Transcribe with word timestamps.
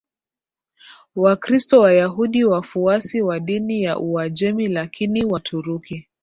Wakristo 1.15 1.79
Wayahudi 1.79 2.43
Wafuasi 2.43 3.21
wa 3.21 3.39
dini 3.39 3.83
ya 3.83 3.99
Uajemi 3.99 4.67
Lakini 4.67 5.25
Waturuki 5.25 6.07